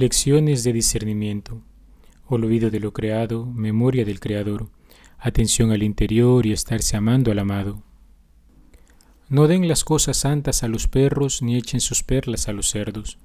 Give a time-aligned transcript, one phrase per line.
[0.00, 1.60] Lecciones de discernimiento.
[2.26, 4.70] Olvido de lo creado, memoria del Creador.
[5.18, 7.82] Atención al interior y estarse amando al amado.
[9.28, 13.18] No den las cosas santas a los perros ni echen sus perlas a los cerdos,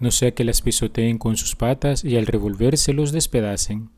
[0.00, 3.90] no sea que las pisoteen con sus patas y al revolverse los despedacen.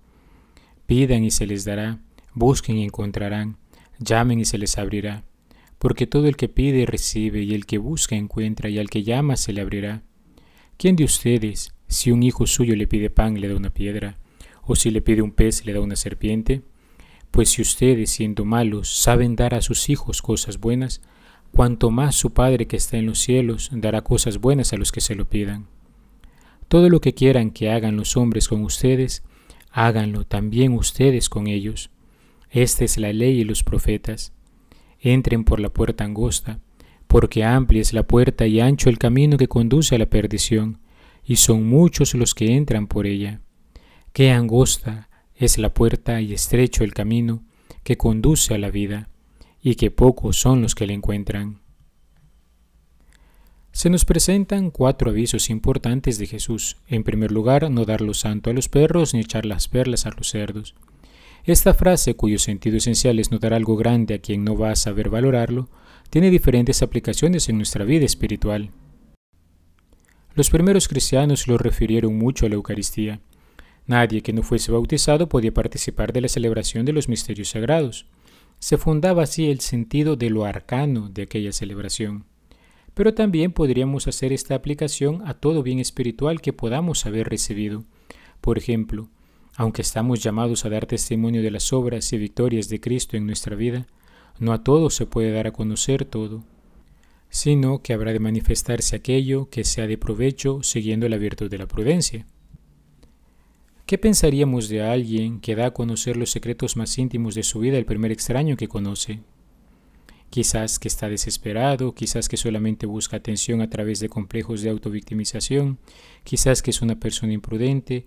[0.84, 2.02] Pidan y se les dará,
[2.34, 3.56] busquen y encontrarán,
[3.98, 5.24] llamen y se les abrirá,
[5.78, 9.38] porque todo el que pide recibe y el que busca encuentra y al que llama
[9.38, 10.02] se le abrirá.
[10.76, 14.16] ¿Quién de ustedes, si un hijo suyo le pide pan, le da una piedra,
[14.62, 16.62] o si le pide un pez, le da una serpiente?
[17.32, 21.02] Pues si ustedes, siendo malos, saben dar a sus hijos cosas buenas,
[21.50, 25.00] cuanto más su Padre que está en los cielos dará cosas buenas a los que
[25.00, 25.66] se lo pidan.
[26.68, 29.24] Todo lo que quieran que hagan los hombres con ustedes,
[29.72, 31.90] háganlo también ustedes con ellos.
[32.50, 34.32] Esta es la ley y los profetas.
[35.00, 36.60] Entren por la puerta angosta,
[37.08, 40.78] porque amplia es la puerta y ancho el camino que conduce a la perdición,
[41.30, 43.40] y son muchos los que entran por ella.
[44.12, 47.44] Qué angosta es la puerta y estrecho el camino
[47.84, 49.10] que conduce a la vida
[49.62, 51.60] y que pocos son los que le encuentran.
[53.70, 56.78] Se nos presentan cuatro avisos importantes de Jesús.
[56.88, 60.10] En primer lugar, no dar lo santo a los perros ni echar las perlas a
[60.10, 60.74] los cerdos.
[61.44, 64.76] Esta frase, cuyo sentido esencial es no dar algo grande a quien no va a
[64.76, 65.68] saber valorarlo,
[66.10, 68.72] tiene diferentes aplicaciones en nuestra vida espiritual.
[70.34, 73.20] Los primeros cristianos lo refirieron mucho a la Eucaristía.
[73.86, 78.06] Nadie que no fuese bautizado podía participar de la celebración de los misterios sagrados.
[78.60, 82.26] Se fundaba así el sentido de lo arcano de aquella celebración.
[82.94, 87.84] Pero también podríamos hacer esta aplicación a todo bien espiritual que podamos haber recibido.
[88.40, 89.08] Por ejemplo,
[89.56, 93.56] aunque estamos llamados a dar testimonio de las obras y victorias de Cristo en nuestra
[93.56, 93.86] vida,
[94.38, 96.44] no a todos se puede dar a conocer todo,
[97.30, 101.66] sino que habrá de manifestarse aquello que sea de provecho siguiendo la virtud de la
[101.66, 102.26] prudencia.
[103.86, 107.78] ¿Qué pensaríamos de alguien que da a conocer los secretos más íntimos de su vida
[107.78, 109.20] el primer extraño que conoce?
[110.28, 115.78] Quizás que está desesperado, quizás que solamente busca atención a través de complejos de autovictimización,
[116.22, 118.06] quizás que es una persona imprudente.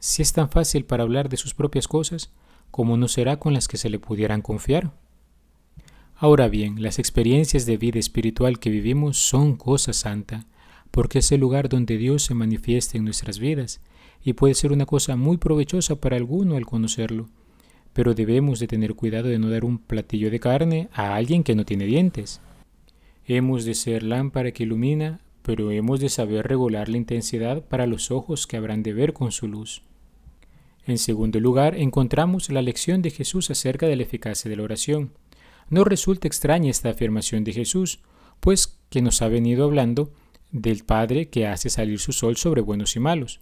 [0.00, 2.32] Si es tan fácil para hablar de sus propias cosas,
[2.72, 4.92] ¿cómo no será con las que se le pudieran confiar?
[6.22, 10.46] Ahora bien, las experiencias de vida espiritual que vivimos son cosa santa,
[10.92, 13.80] porque es el lugar donde Dios se manifiesta en nuestras vidas
[14.22, 17.28] y puede ser una cosa muy provechosa para alguno al conocerlo,
[17.92, 21.56] pero debemos de tener cuidado de no dar un platillo de carne a alguien que
[21.56, 22.40] no tiene dientes.
[23.26, 28.12] Hemos de ser lámpara que ilumina, pero hemos de saber regular la intensidad para los
[28.12, 29.82] ojos que habrán de ver con su luz.
[30.86, 35.10] En segundo lugar, encontramos la lección de Jesús acerca de la eficacia de la oración.
[35.68, 38.00] No resulta extraña esta afirmación de Jesús,
[38.40, 40.12] pues que nos ha venido hablando
[40.50, 43.40] del Padre que hace salir su sol sobre buenos y malos.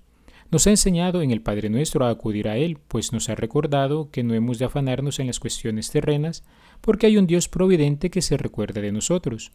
[0.51, 4.11] Nos ha enseñado en el Padre Nuestro a acudir a Él, pues nos ha recordado
[4.11, 6.43] que no hemos de afanarnos en las cuestiones terrenas,
[6.81, 9.53] porque hay un Dios providente que se recuerda de nosotros.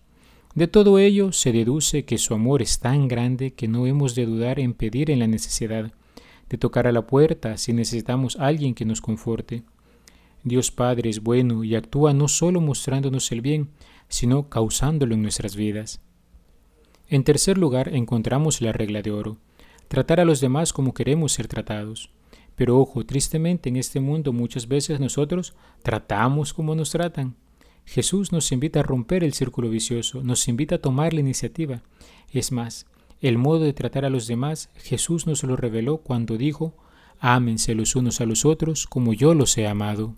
[0.54, 4.26] De todo ello se deduce que su amor es tan grande que no hemos de
[4.26, 5.92] dudar en pedir en la necesidad,
[6.50, 9.64] de tocar a la puerta si necesitamos alguien que nos conforte.
[10.46, 13.72] Dios Padre es bueno y actúa no solo mostrándonos el bien,
[14.08, 16.00] sino causándolo en nuestras vidas.
[17.10, 19.38] En tercer lugar encontramos la regla de oro
[19.88, 22.10] tratar a los demás como queremos ser tratados.
[22.56, 25.54] Pero ojo, tristemente en este mundo muchas veces nosotros
[25.84, 27.36] tratamos como nos tratan.
[27.86, 31.84] Jesús nos invita a romper el círculo vicioso, nos invita a tomar la iniciativa.
[32.32, 32.88] Es más,
[33.22, 36.76] el modo de tratar a los demás Jesús nos lo reveló cuando dijo,
[37.20, 40.16] ámense los unos a los otros como yo los he amado.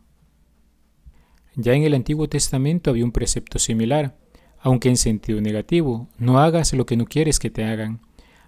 [1.60, 4.16] Ya en el Antiguo Testamento había un precepto similar,
[4.60, 8.00] aunque en sentido negativo, no hagas lo que no quieres que te hagan.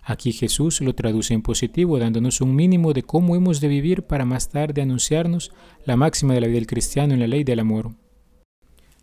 [0.03, 4.25] Aquí Jesús lo traduce en positivo, dándonos un mínimo de cómo hemos de vivir para
[4.25, 5.51] más tarde anunciarnos
[5.85, 7.95] la máxima de la vida del cristiano en la ley del amor.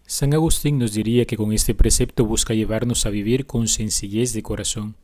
[0.06, 4.42] San Agustín nos diría que con este precepto busca llevarnos a vivir con sencillez de
[4.42, 4.94] corazón,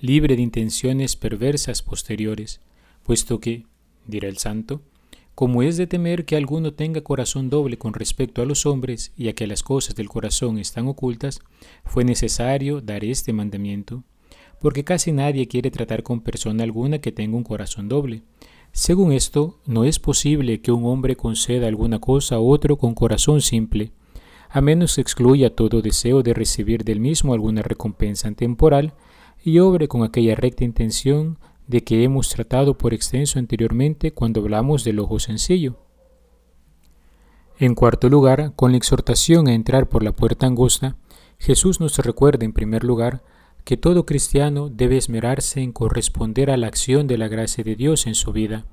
[0.00, 2.60] libre de intenciones perversas posteriores,
[3.04, 3.66] puesto que,
[4.04, 4.82] dirá el santo,
[5.34, 9.28] como es de temer que alguno tenga corazón doble con respecto a los hombres y
[9.28, 11.40] a que las cosas del corazón están ocultas,
[11.84, 14.04] fue necesario dar este mandamiento
[14.62, 18.22] porque casi nadie quiere tratar con persona alguna que tenga un corazón doble.
[18.70, 23.40] Según esto, no es posible que un hombre conceda alguna cosa a otro con corazón
[23.40, 23.90] simple,
[24.48, 28.94] a menos que excluya todo deseo de recibir del mismo alguna recompensa temporal
[29.44, 31.38] y obre con aquella recta intención
[31.72, 35.78] de que hemos tratado por extenso anteriormente cuando hablamos del ojo sencillo.
[37.58, 40.96] En cuarto lugar, con la exhortación a entrar por la puerta angosta,
[41.38, 43.22] Jesús nos recuerda en primer lugar
[43.64, 48.06] que todo cristiano debe esmerarse en corresponder a la acción de la gracia de Dios
[48.06, 48.66] en su vida.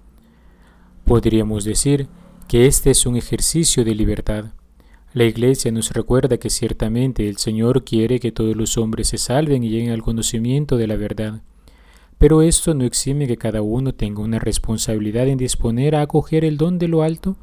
[1.06, 2.10] Podríamos decir
[2.50, 4.45] que este es un ejercicio de libertad.
[5.13, 9.63] La Iglesia nos recuerda que ciertamente el Señor quiere que todos los hombres se salven
[9.63, 11.44] y lleguen al conocimiento de la verdad.
[12.19, 16.57] Pero esto no exime que cada uno tenga una responsabilidad en disponer a acoger el
[16.57, 17.38] don de lo alto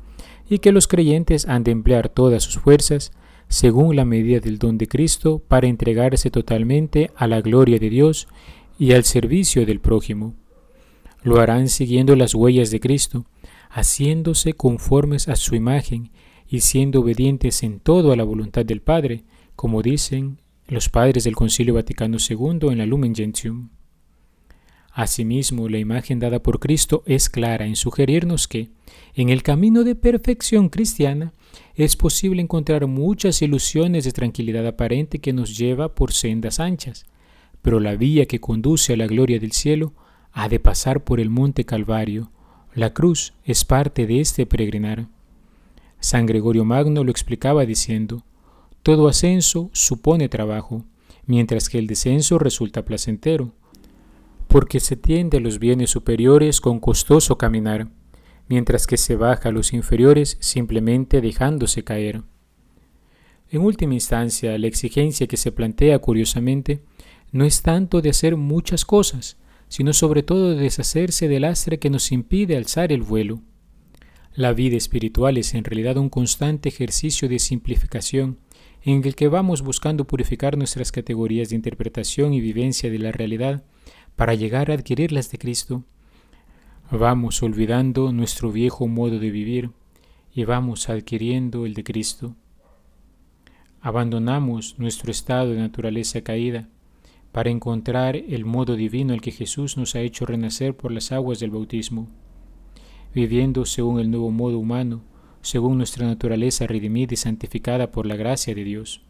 [0.49, 3.11] y que los creyentes han de emplear todas sus fuerzas
[3.49, 8.29] según la medida del don de Cristo para entregarse totalmente a la gloria de Dios
[8.79, 10.35] y al servicio del prójimo.
[11.23, 13.25] Lo harán siguiendo las huellas de Cristo,
[13.71, 16.11] haciéndose conformes a su imagen
[16.49, 19.25] y siendo obedientes en todo a la voluntad del Padre,
[19.55, 20.39] como dicen
[20.69, 23.71] los padres del Concilio Vaticano II en la Lumen Gentium.
[24.97, 28.71] Asimismo, la imagen dada por Cristo es clara en sugerirnos que,
[29.15, 31.35] en el camino de perfección cristiana,
[31.75, 37.05] es posible encontrar muchas ilusiones de tranquilidad aparente que nos lleva por sendas anchas,
[37.61, 39.93] pero la vía que conduce a la gloria del cielo
[40.33, 42.31] ha de pasar por el monte Calvario.
[42.75, 45.09] La cruz es parte de este peregrinar.
[46.01, 48.25] San Gregorio Magno lo explicaba diciendo,
[48.83, 50.87] todo ascenso supone trabajo,
[51.27, 53.53] mientras que el descenso resulta placentero,
[54.57, 57.91] porque se tiende a los bienes superiores con costoso caminar,
[58.49, 62.23] mientras que se baja a los inferiores simplemente dejándose caer.
[63.51, 66.83] En última instancia, la exigencia que se plantea curiosamente
[67.33, 69.37] no es tanto de hacer muchas cosas,
[69.69, 73.43] sino sobre todo de deshacerse del lastre que nos impide alzar el vuelo.
[74.35, 78.39] La vida espiritual es en realidad un constante ejercicio de simplificación
[78.85, 83.63] en el que vamos buscando purificar nuestras categorías de interpretación y vivencia de la realidad
[84.17, 85.85] para llegar a adquirir las de Cristo.
[86.91, 89.71] Vamos olvidando nuestro viejo modo de vivir
[90.35, 92.35] y vamos adquiriendo el de Cristo.
[93.81, 96.69] Abandonamos nuestro estado de naturaleza caída
[97.31, 101.39] para encontrar el modo divino al que Jesús nos ha hecho renacer por las aguas
[101.39, 102.09] del bautismo
[103.17, 105.01] viviendo según el nuevo modo humano,
[105.41, 109.06] según nuestra naturaleza redimida y santificada por la gracia de Dios.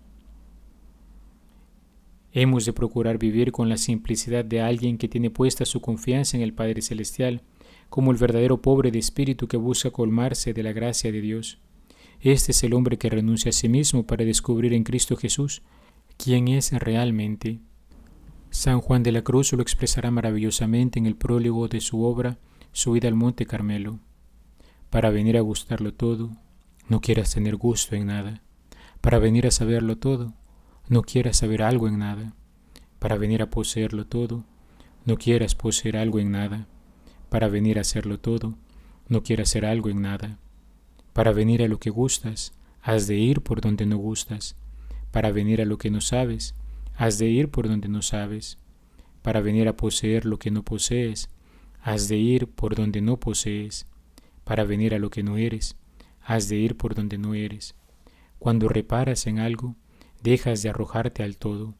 [2.39, 6.43] Hemos de procurar vivir con la simplicidad de alguien que tiene puesta su confianza en
[6.43, 7.41] el Padre Celestial,
[7.89, 11.61] como el verdadero pobre de espíritu que busca colmarse de la gracia de Dios.
[12.21, 15.63] Este es el hombre que renuncia a sí mismo para descubrir en Cristo Jesús
[16.19, 17.61] quién es realmente.
[18.51, 22.37] San Juan de la Cruz lo expresará maravillosamente en el prólogo de su obra
[22.71, 23.99] subida al monte Carmelo.
[24.91, 26.33] Para venir a gustarlo todo,
[26.91, 28.43] no quieras tener gusto en nada.
[29.01, 30.35] Para venir a saberlo todo,
[30.89, 32.35] no quieras saber algo en nada.
[32.99, 34.45] Para venir a poseerlo todo,
[35.05, 36.67] no quieras poseer algo en nada.
[37.29, 38.55] Para venir a hacerlo todo,
[39.09, 40.39] no quieras hacer algo en nada.
[41.13, 42.53] Para venir a lo que gustas,
[42.83, 44.57] has de ir por donde no gustas.
[45.11, 46.55] Para venir a lo que no sabes,
[46.97, 48.59] has de ir por donde no sabes.
[49.23, 51.31] Para venir a poseer lo que no posees,
[51.87, 53.87] Has de ir por donde no posees,
[54.43, 55.77] para venir a lo que no eres.
[56.21, 57.77] Has de ir por donde no eres.
[58.41, 59.77] Cuando reparas en algo,
[60.23, 61.75] dejas de arrojarte al todo.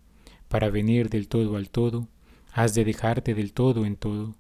[0.49, 2.09] Para venir del todo al todo,
[2.53, 4.35] has de dejarte del todo en todo.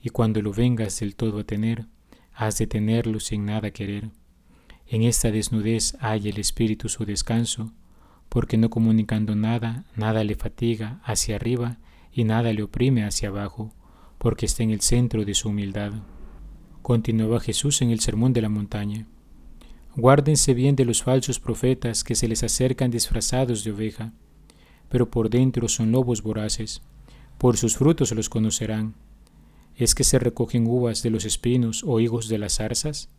[0.00, 1.86] Y cuando lo vengas del todo a tener,
[2.34, 4.10] has de tenerlo sin nada querer.
[4.86, 7.72] En esta desnudez hay el espíritu su descanso,
[8.28, 11.78] porque no comunicando nada, nada le fatiga hacia arriba
[12.12, 13.72] y nada le oprime hacia abajo
[14.22, 15.94] porque está en el centro de su humildad.
[16.80, 19.08] Continuaba Jesús en el Sermón de la Montaña.
[19.94, 24.14] Guárdense bien de los falsos profetas que se les acercan disfrazados de oveja,
[24.88, 26.80] pero por dentro son lobos voraces.
[27.36, 28.94] Por sus frutos los conocerán.
[29.76, 33.10] ¿Es que se recogen uvas de los espinos o higos de las zarzas?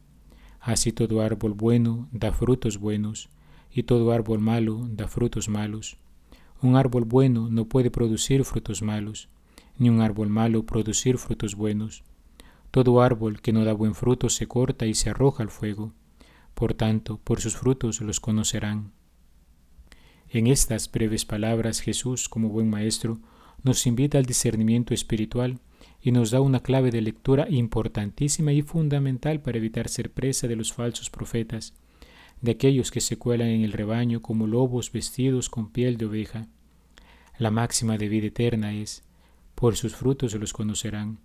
[0.59, 3.29] Así todo árbol bueno da frutos buenos,
[3.71, 5.97] y todo árbol malo da frutos malos.
[6.59, 9.29] Un árbol bueno no puede producir frutos malos,
[9.77, 12.03] ni un árbol malo producir frutos buenos.
[12.71, 15.93] Todo árbol que no da buen fruto se corta y se arroja al fuego.
[16.53, 18.91] Por tanto, por sus frutos los conocerán.
[20.29, 23.19] En estas breves palabras Jesús, como buen maestro,
[23.63, 25.59] nos invita al discernimiento espiritual
[26.01, 30.55] y nos da una clave de lectura importantísima y fundamental para evitar ser presa de
[30.55, 31.73] los falsos profetas,
[32.41, 36.47] de aquellos que se cuelan en el rebaño como lobos vestidos con piel de oveja.
[37.37, 39.03] La máxima de vida eterna es,
[39.55, 41.19] por sus frutos los conocerán.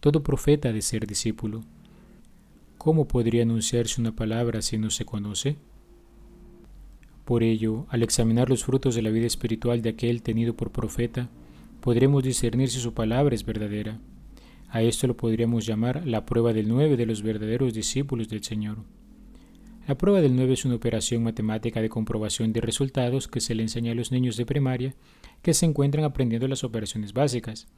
[0.00, 1.64] Todo profeta ha de ser discípulo.
[2.88, 5.58] ¿Cómo podría anunciarse una palabra si no se conoce?
[7.26, 11.28] Por ello, al examinar los frutos de la vida espiritual de aquel tenido por profeta,
[11.82, 14.00] podremos discernir si su palabra es verdadera.
[14.70, 18.78] A esto lo podríamos llamar la prueba del nueve de los verdaderos discípulos del Señor.
[19.86, 23.64] La prueba del 9 es una operación matemática de comprobación de resultados que se le
[23.64, 24.94] enseña a los niños de primaria
[25.42, 27.68] que se encuentran aprendiendo las operaciones básicas,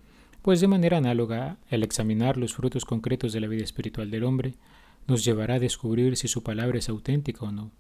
[0.42, 4.54] pues de manera análoga, el examinar los frutos concretos de la vida espiritual del hombre
[5.06, 7.70] nos llevará a descubrir si su palabra es auténtica o no.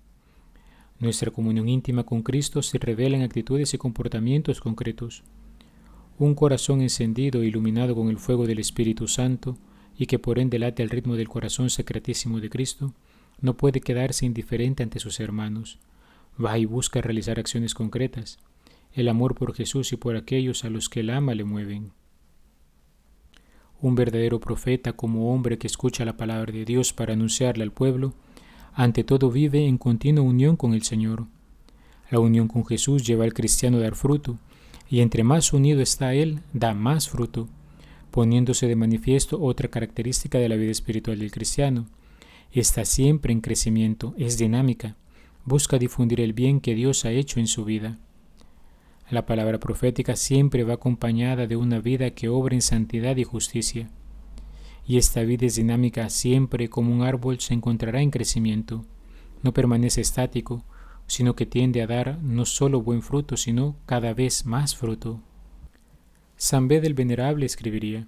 [0.98, 5.22] Nuestra comunión íntima con Cristo se revela en actitudes y comportamientos concretos.
[6.18, 9.56] Un corazón encendido e iluminado con el fuego del Espíritu Santo
[9.96, 12.94] y que por ende late al ritmo del corazón secretísimo de Cristo,
[13.40, 15.78] no puede quedarse indiferente ante sus hermanos.
[16.42, 18.38] Va y busca realizar acciones concretas.
[18.92, 21.92] El amor por Jesús y por aquellos a los que él ama le mueven.
[23.82, 28.12] Un verdadero profeta como hombre que escucha la palabra de Dios para anunciarla al pueblo,
[28.74, 31.26] ante todo vive en continua unión con el Señor.
[32.10, 34.38] La unión con Jesús lleva al cristiano a dar fruto,
[34.90, 37.48] y entre más unido está Él, da más fruto,
[38.10, 41.86] poniéndose de manifiesto otra característica de la vida espiritual del cristiano.
[42.52, 44.96] Está siempre en crecimiento, es dinámica,
[45.44, 47.98] busca difundir el bien que Dios ha hecho en su vida.
[49.10, 53.90] La palabra profética siempre va acompañada de una vida que obra en santidad y justicia.
[54.86, 58.84] Y esta vida es dinámica siempre como un árbol se encontrará en crecimiento.
[59.42, 60.64] No permanece estático,
[61.08, 65.20] sino que tiende a dar no solo buen fruto, sino cada vez más fruto.
[66.36, 68.06] San Bede el Venerable escribiría,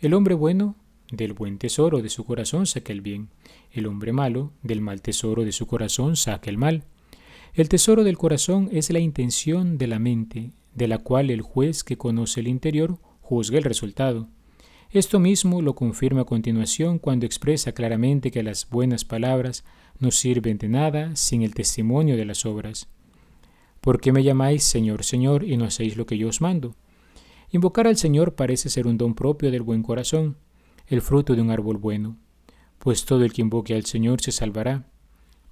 [0.00, 0.74] El hombre bueno
[1.10, 3.28] del buen tesoro de su corazón saca el bien,
[3.72, 6.84] el hombre malo del mal tesoro de su corazón saca el mal.
[7.54, 11.84] El tesoro del corazón es la intención de la mente, de la cual el juez
[11.84, 14.26] que conoce el interior juzga el resultado.
[14.90, 19.64] Esto mismo lo confirma a continuación cuando expresa claramente que las buenas palabras
[20.00, 22.88] no sirven de nada sin el testimonio de las obras.
[23.80, 26.74] ¿Por qué me llamáis Señor, Señor y no hacéis lo que yo os mando?
[27.52, 30.38] Invocar al Señor parece ser un don propio del buen corazón,
[30.88, 32.16] el fruto de un árbol bueno,
[32.80, 34.88] pues todo el que invoque al Señor se salvará.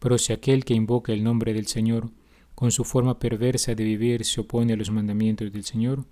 [0.02, 2.10] Pero si aquel que invoca el nombre del Señor,
[2.56, 6.06] con su forma perversa de vivir, se opone a los mandamientos del Señor,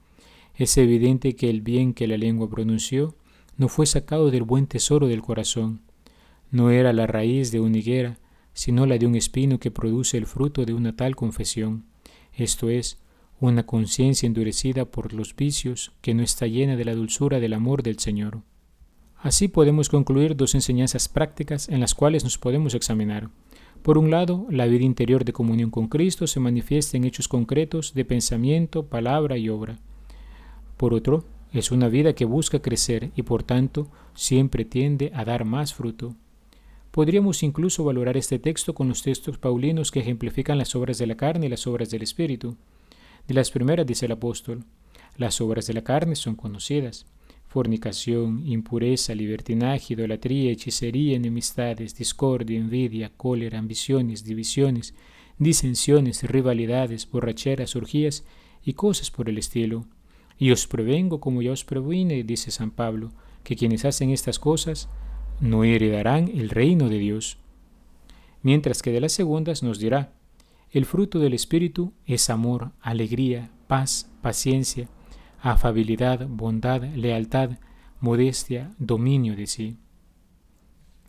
[0.54, 3.16] es evidente que el bien que la lengua pronunció
[3.56, 5.80] no fue sacado del buen tesoro del corazón.
[6.52, 8.20] No era la raíz de una higuera,
[8.52, 11.85] sino la de un espino que produce el fruto de una tal confesión,
[12.32, 13.00] esto es,
[13.40, 17.82] una conciencia endurecida por los vicios que no está llena de la dulzura del amor
[17.82, 18.42] del Señor.
[19.16, 23.30] Así podemos concluir dos enseñanzas prácticas en las cuales nos podemos examinar.
[23.82, 27.94] Por un lado, la vida interior de comunión con Cristo se manifiesta en hechos concretos
[27.94, 29.78] de pensamiento, palabra y obra.
[30.76, 35.46] Por otro, es una vida que busca crecer y por tanto siempre tiende a dar
[35.46, 36.14] más fruto.
[36.90, 41.16] Podríamos incluso valorar este texto con los textos paulinos que ejemplifican las obras de la
[41.16, 42.56] carne y las obras del Espíritu.
[43.26, 44.64] De las primeras dice el apóstol,
[45.16, 47.06] las obras de la carne son conocidas,
[47.50, 54.95] fornicación, impureza, libertinaje, idolatría, hechicería, enemistades, discordia, envidia, cólera, ambiciones, divisiones,
[55.37, 58.25] disensiones, rivalidades, borracheras, orgías
[58.64, 59.85] y cosas por el estilo.
[60.38, 63.11] Y os prevengo, como ya os previne, dice San Pablo,
[63.42, 64.88] que quienes hacen estas cosas
[65.40, 67.38] no heredarán el reino de Dios.
[68.42, 70.12] Mientras que de las segundas nos dirá,
[70.71, 74.88] el fruto del Espíritu es amor, alegría, paz, paciencia,
[75.42, 77.59] afabilidad, bondad, lealtad,
[78.00, 79.76] modestia, dominio de sí.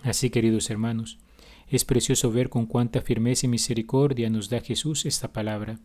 [0.04, 1.20] Así, queridos hermanos,
[1.68, 5.80] es precioso ver con cuánta firmeza y misericordia nos da Jesús esta palabra,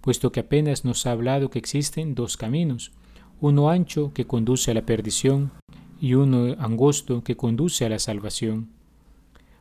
[0.00, 2.92] puesto que apenas nos ha hablado que existen dos caminos,
[3.40, 5.52] uno ancho que conduce a la perdición
[6.00, 8.70] y uno angosto que conduce a la salvación.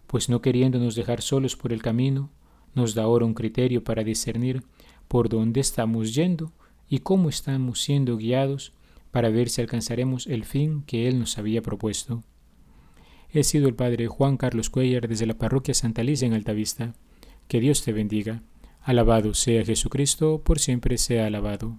[0.07, 2.29] Pues no queriéndonos dejar solos por el camino,
[2.73, 4.63] nos da ahora un criterio para discernir
[5.07, 6.51] por dónde estamos yendo
[6.89, 8.73] y cómo estamos siendo guiados
[9.11, 12.23] para ver si alcanzaremos el fin que Él nos había propuesto.
[13.31, 16.93] He sido el Padre Juan Carlos Cuellar desde la parroquia Santa Alicia en Altavista.
[17.47, 18.43] Que Dios te bendiga.
[18.81, 21.75] Alabado sea Jesucristo, por siempre sea alabado.